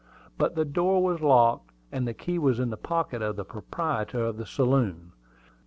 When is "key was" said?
2.15-2.59